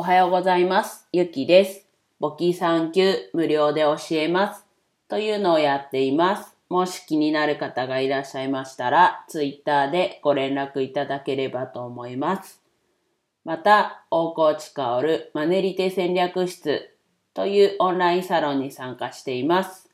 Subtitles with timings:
[0.00, 1.08] おはようございます。
[1.12, 1.84] ゆきです。
[2.20, 4.64] 簿記3級無料で教えます。
[5.08, 6.56] というのをやっています。
[6.68, 12.62] もし気になる方がいらっしゃいましたら、ツイッターでご連絡いただければと思います。
[13.44, 16.94] また、大河内薫マネリテ戦略室
[17.34, 19.90] というオンラインサロンに参加しています。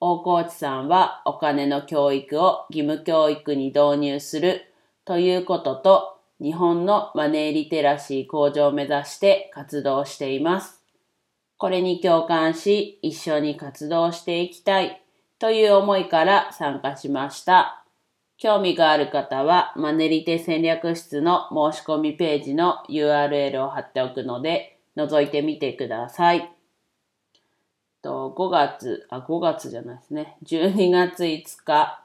[0.00, 4.62] 大河内さんはお金の教育を義務教育に導入する
[5.04, 10.82] ということと、日本のマネーリテラシー向上を目指して活動しています。
[11.56, 15.02] これに共感し、一緒に活動していきたい
[15.38, 17.84] という思いから参加しました。
[18.36, 26.50] 興味がある方は、マネリテ戦略室の申し込みページの URL を貼っておくので、覗いてみてください。
[28.02, 30.36] と5月、あ、5月じゃないですね。
[30.44, 32.04] 12月5日、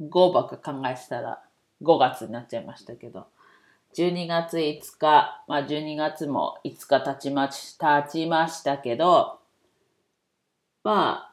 [0.00, 1.42] 5ばっか考えてたら
[1.82, 3.26] 5月になっちゃいましたけど、
[3.94, 9.40] 12月5日、まあ12月も5日経ちまし、経ちましたけど、
[10.84, 11.32] ま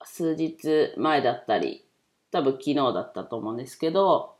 [0.00, 1.84] あ、数日前だったり、
[2.30, 4.34] 多分昨日だったと思うんですけど、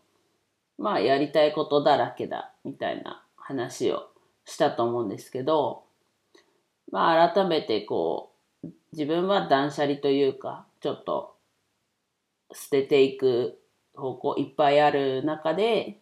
[0.78, 4.08] まあやりたいことだらけだ、みたいな話を
[4.44, 5.84] したと思うんですけど、
[6.90, 11.34] まあ改めてこう、自分は断捨離というか、ちょっと
[12.52, 13.58] 捨てていく
[13.96, 16.00] 方向いっぱいある中で、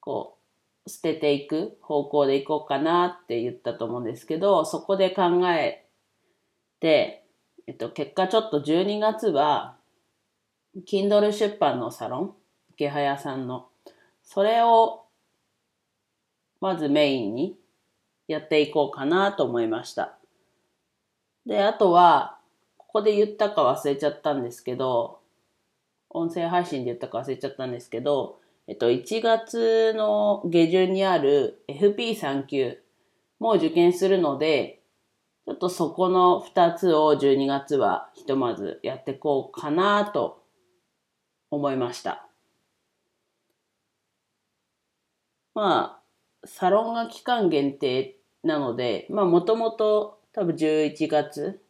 [0.00, 0.38] こ
[0.86, 5.86] う、捨てていく方向でいこうかなって言ったと思うんですけど、そこで考え
[6.80, 7.24] て、
[7.66, 9.76] えっと、結果ちょっと12月は、
[10.86, 12.34] Kindle 出版のサロン、
[12.72, 13.68] 池早さんの、
[14.22, 15.04] それを、
[16.60, 17.58] まずメインに
[18.26, 20.18] やっていこうかなと思いました。
[21.46, 22.38] で、あとは、
[22.76, 25.20] ここで言ったか忘れちゃったんですけど、
[26.10, 32.78] 音声配信で言ったか忘れちゃったんですけど、えっと、1月の下旬にある FP3 級
[33.38, 34.80] も受験するので、
[35.46, 40.42] ちょっとそこの2つを12月はひとまずやっていこうかなと
[41.50, 42.28] 思いました。
[45.54, 46.02] ま
[46.44, 51.60] あ、サロンが期間限定なので、まあもともと多分11月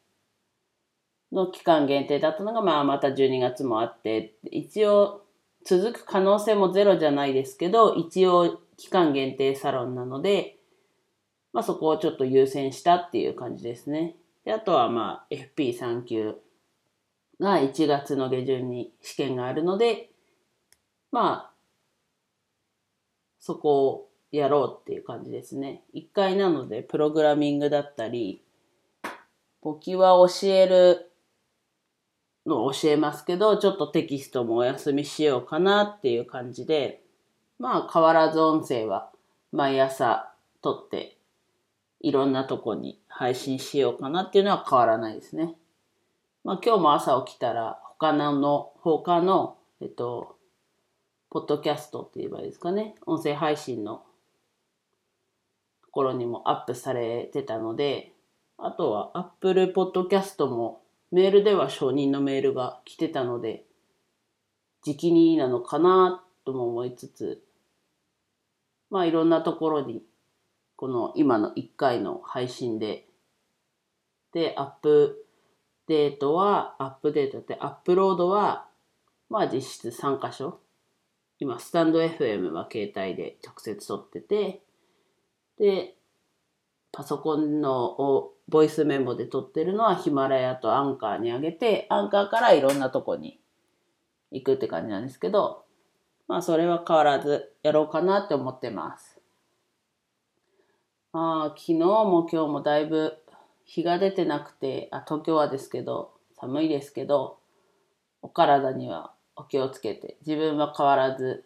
[1.33, 5.23] の期間限定だったのが、まあまた12月もあって、一応
[5.65, 10.57] 続く可能性もゼロじゃないですけど、一応期間限定サロンなので、
[11.53, 14.17] まあそこをちょっと優先したっていう感じですね。
[14.45, 16.37] であとはまあ FP3 級
[17.41, 20.11] が1月の下旬に試験があるので、
[21.11, 21.53] まあ
[23.41, 25.83] そこをやろうっていう感じですね。
[25.93, 28.43] 一回なのでプログラミングだったり、
[29.61, 31.11] 簿記は教える
[32.49, 37.03] の教えますけど、ちょっとテキストもお休みしようかなっていう感じで、
[37.59, 39.11] まあ変わらず音声は
[39.53, 40.33] 毎朝
[40.63, 41.19] 撮って
[42.01, 45.55] いろんなとこに配信しようかなっていうのは変わらないですね。
[46.45, 50.37] まあ今日も朝起きたら他の、他の、えっと、
[51.31, 52.95] ポッドキャストって言えばいいですかね。
[53.07, 54.03] 音声配信の
[55.83, 58.13] ところにもアップされてたので、
[58.57, 63.65] あとは Apple Podcast もメールでは承認のメールが来てたので、
[64.83, 67.43] 時期になのかなとも思いつつ、
[68.91, 70.03] まあいろんなところに、
[70.77, 73.07] この今の1回の配信で、
[74.33, 75.27] で、アップ
[75.87, 78.69] デートは、アップデートってアップロードは、
[79.31, 80.61] まあ実質3箇所。
[81.39, 84.63] 今、スタンド FM は携帯で直接撮ってて、
[85.59, 85.97] で、
[86.93, 93.39] パソコンのボイスメモで撮ってるのはヒマラヤとアンカーに上げて、アンカーからいろんなとこに
[94.31, 95.65] 行くって感じなんですけど、
[96.27, 99.21] まあそれは変わらずやろうかなって思ってます。
[101.13, 103.19] まあ昨日も今日もだいぶ
[103.65, 107.39] 日が出てなくて、あ、東京はですけど、寒いですけど、
[108.23, 111.45] お体にはお気をつけて、自分は変わらず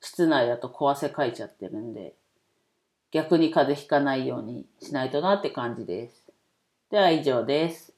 [0.00, 2.14] 室内だと小汗かいちゃってるんで、
[3.10, 6.27] 逆に風邪ひかないようにしないとなって感じです。
[6.90, 7.92] では以上です。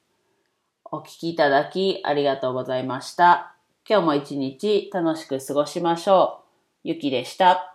[0.83, 3.55] お聞きいただきありがとうございました。
[3.89, 6.43] 今日も一日楽しく過ごしましょ
[6.83, 6.89] う。
[6.89, 7.70] ゆきでした。